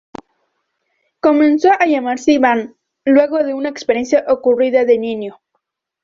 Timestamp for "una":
3.53-3.69